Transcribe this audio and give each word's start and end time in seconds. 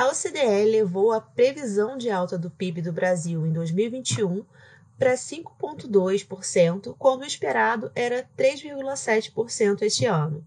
A 0.00 0.06
OCDE 0.06 0.64
levou 0.64 1.12
a 1.12 1.20
previsão 1.20 1.98
de 1.98 2.08
alta 2.08 2.38
do 2.38 2.50
PIB 2.50 2.80
do 2.80 2.90
Brasil 2.90 3.46
em 3.46 3.52
2021 3.52 4.46
para 4.98 5.12
5,2%, 5.12 6.96
quando 6.98 7.20
o 7.20 7.26
esperado 7.26 7.92
era 7.94 8.26
3,7% 8.34 9.82
este 9.82 10.06
ano. 10.06 10.42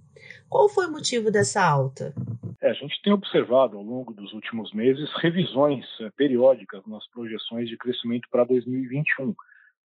Qual 0.49 0.67
foi 0.67 0.87
o 0.87 0.91
motivo 0.91 1.29
dessa 1.29 1.63
alta? 1.63 2.15
É, 2.59 2.71
a 2.71 2.73
gente 2.73 2.99
tem 3.03 3.13
observado 3.13 3.77
ao 3.77 3.83
longo 3.83 4.11
dos 4.11 4.33
últimos 4.33 4.73
meses 4.73 5.07
revisões 5.21 5.85
é, 6.01 6.09
periódicas 6.17 6.81
nas 6.87 7.07
projeções 7.11 7.69
de 7.69 7.77
crescimento 7.77 8.27
para 8.31 8.45
2021. 8.45 9.35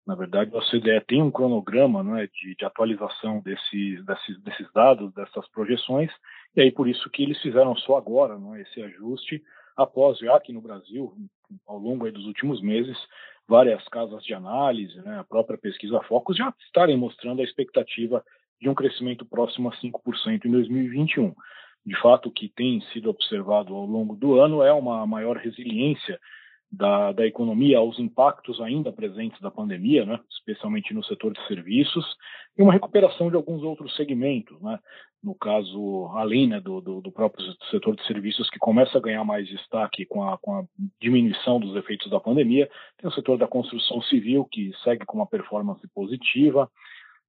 Na 0.07 0.14
verdade, 0.14 0.50
a 0.55 0.59
OCDE 0.61 1.05
tem 1.07 1.23
um 1.23 1.30
cronograma 1.30 2.03
né, 2.03 2.27
de, 2.32 2.57
de, 2.57 2.64
atualização 2.64 3.41
desses, 3.41 4.03
desses, 4.07 4.41
desses, 4.43 4.73
dados, 4.73 5.12
dessas 5.12 5.46
projeções, 5.50 6.11
e 6.57 6.62
aí 6.62 6.73
por 6.73 6.88
isso 6.88 7.10
que 7.10 7.23
eles 7.23 7.38
fizeram 7.42 7.77
só 7.77 7.98
agora 7.98 8.38
né, 8.38 8.62
esse 8.62 8.80
ajuste, 8.80 9.45
após 9.78 10.18
já 10.18 10.34
aqui 10.37 10.52
no 10.52 10.60
Brasil, 10.60 11.14
ao 11.66 11.78
longo 11.78 12.10
dos 12.10 12.27
últimos 12.27 12.60
meses, 12.60 12.98
várias 13.48 13.82
casas 13.88 14.23
de 14.24 14.34
análise, 14.34 15.00
né, 15.02 15.20
a 15.20 15.24
própria 15.24 15.56
pesquisa 15.56 16.02
Focus 16.02 16.36
já 16.36 16.52
estarem 16.66 16.96
mostrando 16.96 17.41
a 17.41 17.45
expectativa 17.45 18.22
de 18.60 18.69
um 18.69 18.74
crescimento 18.74 19.24
próximo 19.24 19.69
a 19.69 19.72
5% 19.77 20.45
em 20.45 20.50
2021. 20.50 21.33
De 21.86 21.96
fato, 22.02 22.28
o 22.28 22.33
que 22.33 22.48
tem 22.48 22.80
sido 22.92 23.09
observado 23.09 23.74
ao 23.74 23.86
longo 23.86 24.16
do 24.16 24.38
ano 24.38 24.62
é 24.62 24.72
uma 24.72 25.06
maior 25.06 25.36
resiliência 25.36 26.19
da, 26.70 27.12
da 27.12 27.27
economia 27.27 27.78
aos 27.78 27.98
impactos 27.98 28.60
ainda 28.60 28.92
presentes 28.92 29.40
da 29.40 29.50
pandemia, 29.50 30.04
né, 30.04 30.20
especialmente 30.30 30.92
no 30.92 31.02
setor 31.02 31.32
de 31.32 31.46
serviços, 31.46 32.04
e 32.56 32.62
uma 32.62 32.72
recuperação 32.72 33.30
de 33.30 33.36
alguns 33.36 33.62
outros 33.62 33.96
segmentos, 33.96 34.60
né, 34.60 34.78
no 35.22 35.34
caso, 35.34 36.06
além 36.14 36.46
né, 36.46 36.60
do, 36.60 36.80
do, 36.80 37.00
do, 37.00 37.10
próprio 37.10 37.44
setor 37.70 37.96
de 37.96 38.06
serviços, 38.06 38.48
que 38.50 38.58
começa 38.58 38.98
a 38.98 39.00
ganhar 39.00 39.25
mais 39.25 39.48
destaque 39.48 40.05
com 40.05 40.28
a, 40.28 40.38
com 40.38 40.58
a 40.58 40.64
diminuição 41.00 41.58
dos 41.58 41.75
efeitos 41.75 42.10
da 42.10 42.20
pandemia, 42.20 42.70
tem 42.98 43.08
o 43.08 43.12
setor 43.12 43.38
da 43.38 43.48
construção 43.48 44.00
civil, 44.03 44.44
que 44.44 44.72
segue 44.84 45.05
com 45.05 45.16
uma 45.16 45.27
performance 45.27 45.86
positiva, 45.94 46.70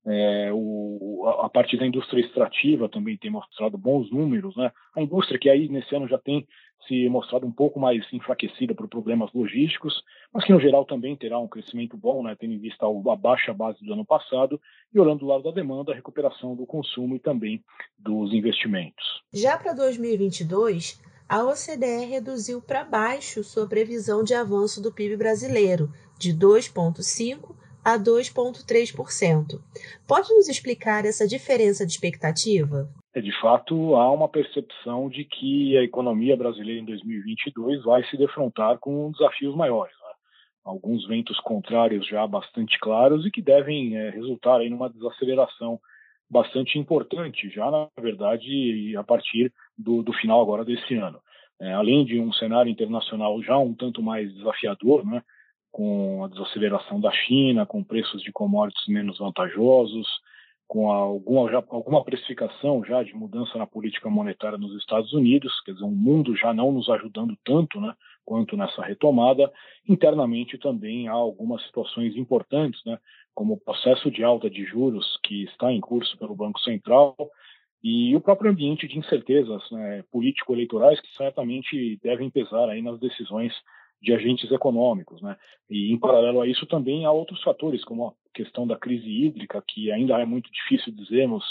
é, 0.10 0.50
o, 0.52 1.24
a 1.44 1.50
parte 1.50 1.78
da 1.78 1.86
indústria 1.86 2.22
extrativa 2.22 2.90
também 2.90 3.16
tem 3.16 3.30
mostrado 3.30 3.78
bons 3.78 4.12
números, 4.12 4.56
né? 4.58 4.72
A 4.96 5.02
indústria 5.02 5.40
que 5.40 5.50
aí 5.50 5.70
nesse 5.70 5.96
ano 5.96 6.08
já 6.08 6.18
tem 6.18 6.48
se 6.88 7.08
mostrado 7.10 7.46
um 7.46 7.52
pouco 7.52 7.80
mais 7.80 8.04
enfraquecida 8.12 8.74
por 8.74 8.88
problemas 8.88 9.32
logísticos, 9.34 10.02
mas 10.34 10.46
que 10.46 10.52
no 10.52 10.60
geral 10.60 10.84
também 10.86 11.16
terá 11.16 11.38
um 11.38 11.48
crescimento 11.48 11.96
bom, 11.96 12.24
né? 12.24 12.36
Tendo 12.40 12.54
em 12.54 12.58
vista 12.58 12.88
a 12.88 13.16
baixa 13.16 13.54
base 13.54 13.86
do 13.86 13.94
ano 13.94 14.04
passado 14.04 14.60
e 14.92 15.00
olhando 15.00 15.20
do 15.20 15.28
lado 15.28 15.44
da 15.44 15.52
demanda, 15.52 15.92
a 15.92 15.96
recuperação 15.96 16.56
do 16.56 16.66
consumo 16.66 17.16
e 17.16 17.20
também 17.20 17.64
dos 17.98 18.34
investimentos. 18.34 19.22
Já 19.32 19.58
para 19.58 19.74
2022, 19.74 21.00
a 21.28 21.44
OCDE 21.44 22.06
reduziu 22.10 22.60
para 22.60 22.84
baixo 22.84 23.44
sua 23.44 23.68
previsão 23.68 24.24
de 24.24 24.34
avanço 24.34 24.82
do 24.82 24.92
PIB 24.92 25.18
brasileiro, 25.18 25.92
de 26.18 26.34
2,5% 26.34 27.69
a 27.94 27.98
2,3%. 27.98 29.60
Pode 30.08 30.34
nos 30.34 30.48
explicar 30.48 31.06
essa 31.06 31.28
diferença 31.28 31.86
de 31.86 31.94
expectativa? 31.94 32.88
É, 33.16 33.22
de 33.22 33.32
fato, 33.42 33.96
há 33.96 34.12
uma 34.12 34.30
percepção 34.30 35.10
de 35.10 35.26
que 35.26 35.76
a 35.78 35.84
economia 35.84 36.38
brasileira 36.38 36.82
em 36.82 36.86
2022 36.86 37.84
vai 37.84 38.04
se 38.06 38.16
defrontar 38.16 38.78
com 38.78 39.12
desafios 39.12 39.56
maiores. 39.56 39.94
Né? 39.94 40.14
Alguns 40.66 41.08
ventos 41.08 41.40
contrários 41.40 42.08
já 42.08 42.28
bastante 42.28 42.78
claros 42.80 43.26
e 43.26 43.32
que 43.32 43.42
devem 43.42 43.98
é, 43.98 44.12
resultar 44.12 44.62
em 44.62 44.72
uma 44.74 44.90
desaceleração 44.90 45.80
bastante 46.30 46.78
importante, 46.78 47.50
já 47.50 47.72
na 47.72 47.88
verdade 48.00 48.96
a 48.96 49.04
partir 49.04 49.52
do, 49.76 50.04
do 50.04 50.14
final 50.14 50.40
agora 50.40 50.64
desse 50.64 50.94
ano. 50.94 51.20
É, 51.60 51.74
além 51.74 52.06
de 52.06 52.20
um 52.20 52.32
cenário 52.32 52.72
internacional 52.72 53.42
já 53.42 53.58
um 53.58 53.74
tanto 53.74 54.02
mais 54.02 54.32
desafiador, 54.36 55.04
né? 55.04 55.24
Com 55.72 56.24
a 56.24 56.28
desaceleração 56.28 57.00
da 57.00 57.12
China, 57.12 57.66
com 57.66 57.84
preços 57.84 58.22
de 58.22 58.32
commodities 58.32 58.88
menos 58.88 59.20
vantajosos, 59.20 60.08
com 60.70 60.92
alguma, 60.92 61.52
já, 61.52 61.64
alguma 61.70 62.04
precificação 62.04 62.84
já 62.86 63.02
de 63.02 63.14
mudança 63.16 63.58
na 63.58 63.66
política 63.66 64.08
monetária 64.08 64.58
nos 64.58 64.76
Estados 64.78 65.12
Unidos, 65.14 65.52
quer 65.62 65.74
dizer, 65.74 65.84
um 65.84 65.90
mundo 65.90 66.36
já 66.36 66.54
não 66.54 66.72
nos 66.72 66.88
ajudando 66.90 67.36
tanto 67.44 67.82
né, 67.82 67.92
quanto 68.24 68.56
nessa 68.56 68.84
retomada. 68.84 69.52
Internamente 69.88 70.60
também 70.60 71.08
há 71.08 71.14
algumas 71.14 71.64
situações 71.66 72.16
importantes, 72.16 72.80
né, 72.86 73.00
como 73.34 73.56
o 73.56 73.60
processo 73.60 74.12
de 74.12 74.24
alta 74.24 74.48
de 74.48 74.64
juros 74.64 75.20
que 75.24 75.44
está 75.46 75.72
em 75.72 75.82
curso 75.82 76.16
pelo 76.20 76.36
Banco 76.36 76.60
Central 76.60 77.16
e 77.84 78.16
o 78.16 78.22
próprio 78.22 78.52
ambiente 78.52 78.88
de 78.88 79.00
incertezas 79.00 79.64
né, 79.72 80.04
político-eleitorais 80.12 81.00
que 81.00 81.16
certamente 81.18 82.00
devem 82.04 82.30
pesar 82.30 82.70
aí 82.70 82.82
nas 82.84 83.00
decisões 83.00 83.54
de 84.02 84.14
agentes 84.14 84.52
econômicos, 84.52 85.22
né? 85.22 85.36
E 85.70 85.92
em 85.92 86.00
paralelo 86.00 86.42
a 86.42 86.48
isso 86.48 86.66
também 86.66 87.06
há 87.06 87.12
outros 87.12 87.42
fatores, 87.44 87.84
como 87.84 88.08
a 88.08 88.14
questão 88.34 88.66
da 88.66 88.78
crise 88.78 89.10
hídrica, 89.10 89.64
que 89.68 89.92
ainda 89.92 90.20
é 90.20 90.26
muito 90.26 90.50
difícil 90.52 90.94
dizermos 90.94 91.44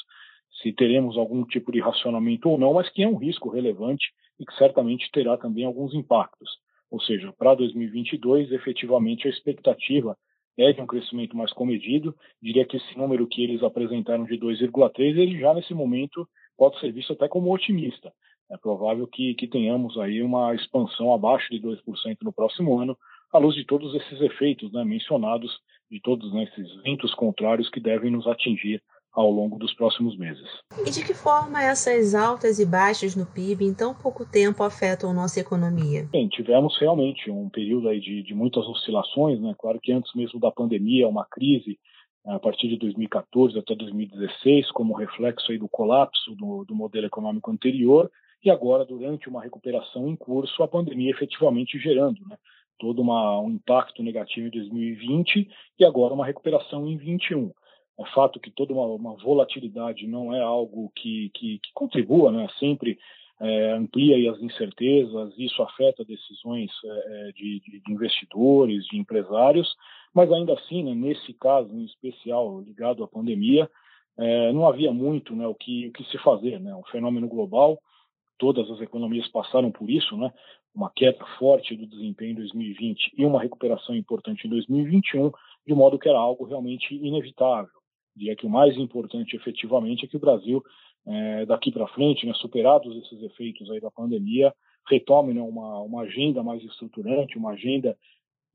se 0.63 0.73
teremos 0.73 1.17
algum 1.17 1.45
tipo 1.45 1.71
de 1.71 1.81
racionamento 1.81 2.49
ou 2.49 2.59
não, 2.59 2.75
mas 2.75 2.89
que 2.89 3.03
é 3.03 3.09
um 3.09 3.17
risco 3.17 3.51
relevante 3.51 4.07
e 4.41 4.47
que 4.47 4.55
certamente 4.55 5.11
terá 5.13 5.37
também 5.37 5.65
alguns 5.65 5.95
impactos. 5.95 6.49
Ou 6.91 7.01
seja, 7.01 7.33
para 7.39 7.55
2022, 7.55 8.51
efetivamente 8.51 9.27
a 9.27 9.31
expectativa 9.31 10.17
é 10.57 10.73
de 10.73 10.81
um 10.81 10.87
crescimento 10.87 11.37
mais 11.37 11.53
comedido. 11.53 12.15
Diria 12.43 12.65
que 12.65 12.79
esse 12.79 12.97
número 12.99 13.27
que 13.27 13.45
eles 13.45 13.63
apresentaram 13.63 14.25
de 14.25 14.39
2,3, 14.39 15.17
ele 15.17 15.39
já 15.39 15.53
nesse 15.55 15.75
momento 15.75 16.27
pode 16.57 16.81
ser 16.81 16.91
visto 16.93 17.13
até 17.13 17.29
como 17.29 17.55
otimista 17.55 18.13
é 18.51 18.57
provável 18.57 19.07
que, 19.07 19.35
que 19.35 19.47
tenhamos 19.47 19.99
aí 19.99 20.23
uma 20.23 20.55
expansão 20.55 21.13
abaixo 21.13 21.49
de 21.51 21.61
2% 21.61 21.79
no 22.23 22.33
próximo 22.33 22.79
ano, 22.79 22.97
à 23.33 23.39
luz 23.39 23.55
de 23.55 23.65
todos 23.65 23.95
esses 23.95 24.21
efeitos 24.21 24.73
né, 24.73 24.85
mencionados, 24.85 25.51
de 25.91 26.01
todos 26.01 26.33
né, 26.33 26.45
esses 26.45 26.83
ventos 26.83 27.15
contrários 27.15 27.69
que 27.69 27.81
devem 27.81 28.11
nos 28.11 28.27
atingir 28.27 28.83
ao 29.13 29.31
longo 29.31 29.59
dos 29.59 29.75
próximos 29.75 30.17
meses. 30.17 30.47
E 30.87 30.91
de 30.91 31.05
que 31.05 31.15
forma 31.15 31.63
essas 31.63 32.15
altas 32.15 32.59
e 32.59 32.67
baixas 32.67 33.17
no 33.17 33.27
PIB 33.27 33.65
em 33.65 33.75
tão 33.75 33.95
pouco 33.95 34.25
tempo 34.25 34.63
afetam 34.63 35.13
nossa 35.13 35.41
economia? 35.41 36.07
Bem, 36.11 36.29
tivemos 36.29 36.79
realmente 36.79 37.31
um 37.31 37.49
período 37.49 37.89
aí 37.89 38.01
de, 38.01 38.23
de 38.23 38.35
muitas 38.35 38.65
oscilações, 38.67 39.41
né? 39.41 39.55
Claro 39.59 39.81
que 39.83 39.93
antes 39.93 40.15
mesmo 40.15 40.39
da 40.39 40.51
pandemia, 40.51 41.09
uma 41.09 41.25
crise 41.25 41.79
a 42.27 42.39
partir 42.39 42.69
de 42.69 42.77
2014 42.79 43.59
até 43.59 43.75
2016, 43.75 44.71
como 44.73 44.95
reflexo 44.95 45.51
aí 45.51 45.59
do 45.59 45.69
colapso 45.69 46.35
do, 46.37 46.65
do 46.65 46.75
modelo 46.75 47.07
econômico 47.07 47.51
anterior, 47.51 48.11
e 48.45 48.51
agora, 48.51 48.85
durante 48.85 49.29
uma 49.29 49.43
recuperação 49.43 50.09
em 50.09 50.17
curso, 50.17 50.63
a 50.63 50.69
pandemia 50.69 51.11
efetivamente 51.11 51.79
gerando 51.79 52.21
né, 52.29 52.37
todo 52.79 53.03
uma, 53.03 53.41
um 53.41 53.51
impacto 53.51 54.03
negativo 54.03 54.47
em 54.47 54.51
2020 54.51 55.49
e 55.79 55.85
agora 55.85 56.15
uma 56.15 56.27
recuperação 56.27 56.81
em 56.87 56.97
2021. 56.97 57.53
É 57.99 58.07
fato 58.15 58.39
que 58.39 58.51
toda 58.51 58.73
uma, 58.73 58.87
uma 58.87 59.17
volatilidade 59.17 60.07
não 60.07 60.33
é 60.33 60.41
algo 60.41 60.93
que, 60.95 61.31
que, 61.35 61.59
que 61.59 61.73
contribua, 61.75 62.31
né, 62.31 62.49
sempre 62.61 62.97
é, 63.41 63.73
amplia 63.73 64.31
as 64.31 64.41
incertezas, 64.41 65.35
isso 65.37 65.61
afeta 65.63 66.05
decisões 66.05 66.71
é, 66.85 67.33
de, 67.33 67.61
de, 67.61 67.93
investidores, 67.93 68.85
de 68.87 68.99
empresários, 68.99 69.75
mas 70.15 70.31
ainda 70.33 70.55
assim, 70.55 70.85
né, 70.85 70.95
nesse 70.95 71.33
caso 71.35 71.73
em 71.75 71.85
especial 71.85 72.61
ligado 72.61 73.03
à 73.03 73.09
pandemia, 73.09 73.69
é, 74.17 74.53
não 74.53 74.67
havia 74.67 74.93
muito 74.93 75.35
né, 75.35 75.47
o, 75.47 75.55
que, 75.55 75.89
o 75.89 75.93
que 75.93 76.05
se 76.05 76.19
fazer. 76.19 76.61
Né, 76.61 76.75
um 76.75 76.85
fenômeno 76.85 77.29
global 77.29 77.81
todas 78.39 78.71
as 78.71 78.81
economias 78.81 79.29
passaram 79.29 79.71
por 79.71 79.91
isso, 79.91 80.17
né? 80.17 80.33
Uma 80.75 80.91
queda 80.91 81.25
forte 81.39 81.77
do 81.77 81.87
desempenho 81.87 82.33
em 82.33 82.37
2020 82.37 83.13
e 83.19 83.25
uma 83.25 83.43
recuperação 83.43 83.95
importante 83.95 84.47
em 84.47 84.51
2021, 84.51 85.31
de 85.67 85.75
modo 85.75 85.99
que 85.99 86.09
era 86.09 86.19
algo 86.19 86.45
realmente 86.45 86.95
inevitável. 86.95 87.71
Diria 88.17 88.37
que 88.37 88.47
o 88.47 88.51
mais 88.51 88.77
importante, 88.77 89.37
efetivamente, 89.37 90.05
é 90.05 90.09
que 90.09 90.17
o 90.17 90.21
Brasil, 90.21 90.63
é, 91.07 91.47
daqui 91.47 91.71
para 91.71 91.87
frente, 91.89 92.27
né, 92.27 92.33
superados 92.35 92.97
esses 92.97 93.23
efeitos 93.23 93.71
aí 93.71 93.81
da 93.81 93.91
pandemia, 93.91 94.53
retome 94.89 95.35
né, 95.35 95.43
uma, 95.43 95.81
uma 95.81 96.03
agenda 96.03 96.43
mais 96.43 96.63
estruturante, 96.65 97.39
uma 97.39 97.51
agenda 97.51 97.97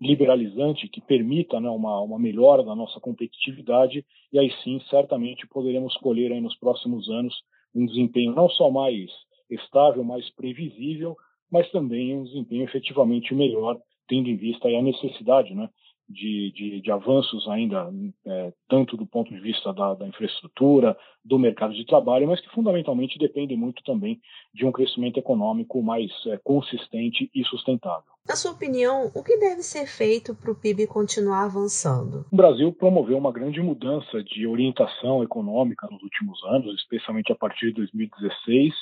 liberalizante 0.02 0.88
que 0.90 1.00
permita 1.00 1.60
né, 1.60 1.70
uma, 1.70 2.02
uma 2.02 2.20
melhora 2.20 2.64
da 2.64 2.76
nossa 2.76 3.00
competitividade 3.00 4.06
e 4.32 4.40
aí 4.40 4.52
sim 4.64 4.82
certamente 4.90 5.48
poderemos 5.48 5.96
colher 5.98 6.32
aí 6.32 6.42
nos 6.42 6.56
próximos 6.58 7.10
anos 7.10 7.34
um 7.74 7.86
desempenho 7.86 8.34
não 8.34 8.50
só 8.50 8.70
mais 8.70 9.10
estável, 9.56 10.04
mais 10.04 10.30
previsível, 10.32 11.16
mas 11.52 11.70
também 11.72 12.16
um 12.18 12.24
desempenho 12.24 12.64
efetivamente 12.64 13.34
melhor, 13.34 13.80
tendo 14.08 14.30
em 14.30 14.36
vista 14.36 14.68
a 14.68 14.82
necessidade 14.82 15.54
né, 15.54 15.70
de, 16.10 16.52
de, 16.52 16.82
de 16.82 16.92
avanços 16.92 17.48
ainda, 17.48 17.90
é, 18.26 18.54
tanto 18.68 18.98
do 18.98 19.06
ponto 19.06 19.34
de 19.34 19.40
vista 19.40 19.74
da, 19.74 19.94
da, 19.94 20.08
infraestrutura, 20.08 20.98
do 21.24 21.40
mercado 21.40 21.74
de 21.74 21.86
trabalho, 21.86 22.28
mas 22.28 22.42
que 22.42 22.50
fundamentalmente 22.50 23.18
dependem 23.18 23.58
muito 23.58 23.84
também 23.84 24.20
de 24.54 24.66
um 24.66 24.72
crescimento 24.72 25.18
econômico 25.18 25.82
mais 25.82 26.12
é, 26.28 26.38
consistente 26.44 27.30
e 27.34 27.44
sustentável. 27.46 28.12
Na 28.28 28.36
sua 28.36 28.52
opinião, 28.52 29.12
o 29.14 29.22
que 29.22 29.38
deve 29.38 29.62
ser 29.62 29.86
feito 29.86 30.34
para 30.34 30.52
o 30.52 30.56
PIB 30.56 30.88
continuar 30.88 31.44
avançando? 31.44 32.26
O 32.32 32.36
Brasil 32.36 32.72
promoveu 32.72 33.18
uma 33.18 33.34
grande 33.34 33.62
mudança 33.62 34.24
de 34.24 34.48
orientação 34.48 35.22
econômica 35.24 35.88
nos 35.92 36.02
últimos 36.02 36.42
anos, 36.46 36.74
especialmente 36.76 37.34
a 37.34 37.36
partir 37.36 37.68
de 37.68 37.74
2016 37.74 38.74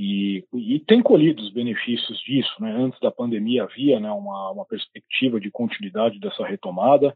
e, 0.00 0.44
e, 0.54 0.78
tem 0.78 1.02
colhido 1.02 1.42
os 1.42 1.52
benefícios 1.52 2.20
disso. 2.20 2.54
Né? 2.60 2.70
Antes 2.70 3.00
da 3.00 3.10
pandemia 3.10 3.64
havia 3.64 3.98
né, 3.98 4.08
uma, 4.12 4.52
uma, 4.52 4.64
perspectiva 4.64 5.40
de 5.40 5.50
continuidade 5.50 6.20
dessa 6.20 6.46
retomada. 6.46 7.12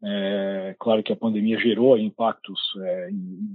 É, 0.00 0.76
claro 0.78 1.02
que 1.02 1.12
a 1.12 1.16
pandemia 1.16 1.58
gerou 1.58 1.98
impactos 1.98 2.60
é, 2.84 3.10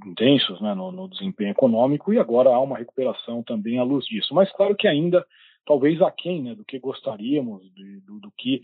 intensos 0.06 0.60
né, 0.60 0.74
no, 0.74 0.92
no, 0.92 1.07
desempenho 1.07 1.51
econômico 1.51 2.13
e 2.13 2.19
agora 2.19 2.50
há 2.50 2.60
uma 2.60 2.77
recuperação 2.77 3.42
também 3.42 3.80
à 3.80 3.83
luz 3.83 4.06
disso. 4.07 4.36
Mas 4.36 4.51
claro 4.51 4.75
que 4.75 4.89
ainda, 4.89 5.25
talvez 5.66 6.01
aquém 6.01 6.44
né, 6.44 6.54
do 6.54 6.66
que 6.66 6.77
gostaríamos, 6.77 7.63
de, 7.74 8.01
do, 8.01 8.19
do, 8.19 8.31
que 8.38 8.62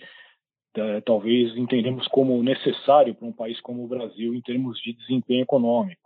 é, 0.75 0.99
talvez 0.99 1.55
entendemos 1.55 2.05
como 2.09 2.43
necessário 2.43 3.15
para 3.15 3.27
um 3.29 3.33
país 3.33 3.61
como 3.61 3.85
o 3.85 3.87
Brasil 3.87 4.35
em 4.35 4.41
termos 4.41 4.77
de 4.81 4.91
desempenho 4.91 5.43
econômico. 5.43 6.00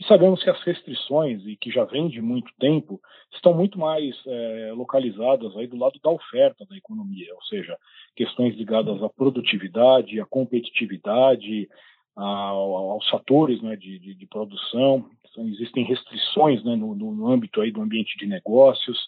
E 0.00 0.04
sabemos 0.06 0.42
que 0.42 0.50
as 0.50 0.62
restrições, 0.62 1.44
e 1.44 1.56
que 1.56 1.70
já 1.70 1.84
vem 1.84 2.08
de 2.08 2.22
muito 2.22 2.52
tempo, 2.60 3.00
estão 3.34 3.52
muito 3.52 3.78
mais 3.78 4.14
é, 4.26 4.72
localizadas 4.72 5.56
aí 5.56 5.66
do 5.66 5.76
lado 5.76 5.98
da 6.00 6.10
oferta 6.10 6.64
da 6.66 6.76
economia, 6.76 7.34
ou 7.34 7.42
seja, 7.42 7.76
questões 8.14 8.54
ligadas 8.56 9.02
à 9.02 9.08
produtividade, 9.08 10.20
à 10.20 10.26
competitividade, 10.26 11.68
aos 12.14 13.08
fatores 13.08 13.62
né, 13.62 13.76
de, 13.76 13.98
de, 13.98 14.14
de, 14.14 14.26
produção. 14.26 15.08
Então, 15.30 15.46
existem 15.48 15.84
restrições 15.84 16.64
né, 16.64 16.74
no, 16.74 16.94
no, 16.94 17.28
âmbito 17.28 17.60
aí 17.60 17.70
do 17.70 17.80
ambiente 17.80 18.16
de 18.18 18.26
negócios, 18.26 18.98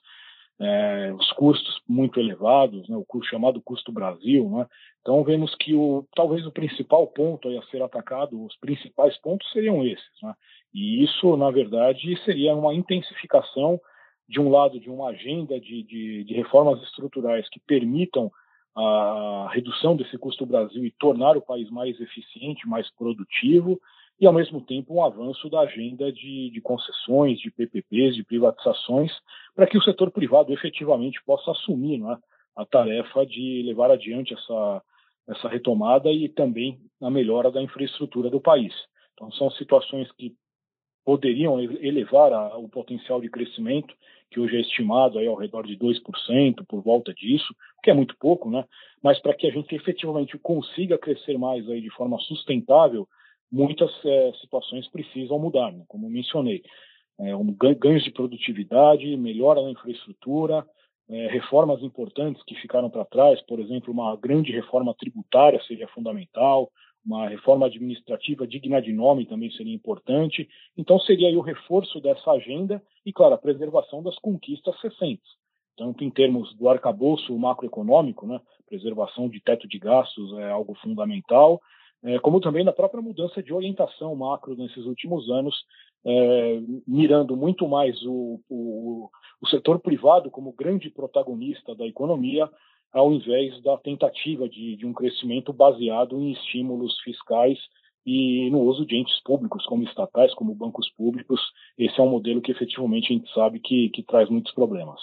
é, 0.61 1.13
os 1.15 1.33
custos 1.33 1.81
muito 1.89 2.21
elevados, 2.21 2.87
né, 2.89 2.97
o 2.97 3.05
custo, 3.05 3.31
chamado 3.31 3.63
custo 3.63 3.91
Brasil. 3.91 4.49
Né? 4.51 4.67
Então 5.01 5.25
vemos 5.25 5.55
que 5.55 5.75
o, 5.75 6.07
talvez 6.15 6.47
o 6.47 6.53
principal 6.53 7.07
ponto 7.07 7.49
a 7.49 7.63
ser 7.65 7.83
atacado, 7.83 8.45
os 8.45 8.57
principais 8.59 9.17
pontos 9.19 9.51
seriam 9.53 9.85
esses. 9.85 10.23
Né? 10.23 10.35
E 10.75 11.03
isso, 11.03 11.37
na 11.37 11.51
verdade, 11.51 12.15
seria 12.25 12.55
uma 12.55 12.75
intensificação, 12.75 13.81
de 14.29 14.39
um 14.39 14.51
lado, 14.51 14.79
de 14.79 14.89
uma 14.89 15.09
agenda 15.09 15.59
de, 15.59 15.83
de, 15.83 16.25
de 16.25 16.35
reformas 16.35 16.81
estruturais 16.83 17.49
que 17.49 17.59
permitam 17.59 18.31
a 18.77 19.49
redução 19.53 19.97
desse 19.97 20.17
custo 20.17 20.47
Brasil 20.47 20.85
e 20.85 20.93
tornar 20.93 21.37
o 21.37 21.43
país 21.43 21.69
mais 21.71 22.01
eficiente, 22.01 22.69
mais 22.69 22.89
produtivo, 22.95 23.81
e, 24.21 24.27
ao 24.27 24.33
mesmo 24.35 24.61
tempo, 24.61 24.95
um 24.95 25.03
avanço 25.03 25.49
da 25.49 25.61
agenda 25.61 26.13
de, 26.13 26.51
de 26.51 26.61
concessões, 26.61 27.41
de 27.41 27.51
PPPs, 27.51 28.15
de 28.15 28.23
privatizações, 28.23 29.11
para 29.55 29.67
que 29.67 29.79
o 29.79 29.83
setor 29.83 30.11
privado 30.11 30.53
efetivamente 30.53 31.23
possa 31.25 31.53
assumir 31.53 32.03
é, 32.03 32.19
a 32.55 32.67
tarefa 32.67 33.25
de 33.25 33.63
levar 33.65 33.91
adiante 33.91 34.35
essa, 34.35 34.83
essa 35.27 35.49
retomada 35.49 36.13
e 36.13 36.29
também 36.29 36.79
a 37.01 37.09
melhora 37.09 37.51
da 37.51 37.63
infraestrutura 37.63 38.29
do 38.29 38.41
país. 38.41 38.75
Então, 39.15 39.33
são 39.33 39.51
situações 39.53 40.13
que 40.13 40.35
poderiam 41.03 41.59
elevar 41.59 42.31
a, 42.31 42.59
o 42.59 42.69
potencial 42.69 43.23
de 43.23 43.31
crescimento, 43.31 43.95
que 44.31 44.39
hoje 44.39 44.57
é 44.57 44.61
estimado 44.61 45.19
aí 45.19 45.27
ao 45.27 45.35
redor 45.35 45.67
de 45.67 45.79
2%, 45.79 46.65
por 46.69 46.83
volta 46.83 47.15
disso, 47.15 47.55
que 47.83 47.91
é 47.91 47.95
muito 47.95 48.15
pouco, 48.19 48.51
né? 48.51 48.67
Mas 49.03 49.19
para 49.19 49.35
que 49.35 49.47
a 49.47 49.51
gente 49.51 49.75
efetivamente 49.75 50.39
consiga 50.39 50.99
crescer 50.99 51.39
mais 51.39 51.67
aí 51.71 51.81
de 51.81 51.91
forma 51.91 52.19
sustentável, 52.19 53.09
muitas 53.51 53.91
é, 54.05 54.33
situações 54.41 54.89
precisam 54.89 55.39
mudar, 55.39 55.73
né? 55.73 55.85
como 55.89 56.09
mencionei. 56.09 56.63
É, 57.19 57.37
um, 57.37 57.53
ganhos 57.79 58.05
de 58.05 58.11
produtividade, 58.11 59.17
melhora 59.17 59.63
na 59.63 59.71
infraestrutura, 59.71 60.67
é, 61.09 61.27
reformas 61.29 61.83
importantes 61.83 62.43
que 62.45 62.55
ficaram 62.55 62.89
para 62.89 63.05
trás, 63.05 63.43
por 63.43 63.59
exemplo, 63.59 63.93
uma 63.93 64.17
grande 64.17 64.53
reforma 64.53 64.95
tributária 64.95 65.61
seria 65.67 65.89
fundamental, 65.89 66.71
uma 67.05 67.29
reforma 67.29 67.67
administrativa 67.67 68.47
digna 68.47 68.81
de 68.81 68.93
nome 68.93 69.27
também 69.27 69.51
seria 69.51 69.75
importante. 69.75 70.49
Então, 70.77 70.99
seria 71.01 71.29
aí 71.29 71.37
o 71.37 71.41
reforço 71.41 72.01
dessa 72.01 72.31
agenda 72.31 72.83
e, 73.05 73.13
claro, 73.13 73.35
a 73.35 73.39
preservação 73.39 74.03
das 74.03 74.17
conquistas 74.19 74.75
recentes. 74.83 75.29
Tanto 75.77 76.05
em 76.05 76.11
termos 76.11 76.55
do 76.57 76.69
arcabouço 76.69 77.37
macroeconômico, 77.39 78.27
né, 78.27 78.41
preservação 78.69 79.29
de 79.29 79.41
teto 79.41 79.67
de 79.67 79.79
gastos 79.79 80.39
é 80.39 80.51
algo 80.51 80.75
fundamental, 80.75 81.61
como 82.23 82.41
também 82.41 82.65
na 82.65 82.73
própria 82.73 83.03
mudança 83.03 83.43
de 83.43 83.53
orientação 83.53 84.15
macro 84.17 84.57
nesses 84.57 84.85
últimos 84.87 85.29
anos, 85.31 85.55
é, 86.05 86.61
mirando 86.87 87.37
muito 87.37 87.69
mais 87.69 88.01
o, 88.05 88.41
o, 88.49 89.11
o 89.41 89.49
setor 89.49 89.79
privado 89.81 90.31
como 90.31 90.53
grande 90.53 90.91
protagonista 90.91 91.75
da 91.75 91.87
economia, 91.87 92.49
ao 92.93 93.13
invés 93.13 93.63
da 93.63 93.77
tentativa 93.77 94.49
de, 94.49 94.77
de 94.77 94.87
um 94.87 94.93
crescimento 94.93 95.53
baseado 95.53 96.19
em 96.19 96.33
estímulos 96.33 96.99
fiscais 97.01 97.59
e 98.05 98.49
no 98.51 98.61
uso 98.63 98.87
de 98.87 98.97
entes 98.97 99.23
públicos, 99.23 99.65
como 99.67 99.85
estatais, 99.85 100.35
como 100.35 100.55
bancos 100.55 100.91
públicos. 100.97 101.41
Esse 101.79 102.01
é 102.01 102.03
um 102.03 102.11
modelo 102.11 102.41
que 102.41 102.51
efetivamente 102.51 103.13
a 103.13 103.17
gente 103.17 103.33
sabe 103.33 103.61
que, 103.61 103.91
que 103.91 104.03
traz 104.03 104.29
muitos 104.29 104.53
problemas. 104.53 105.01